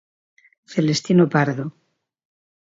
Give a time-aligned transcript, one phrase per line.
[0.73, 1.65] Celestino Pardo.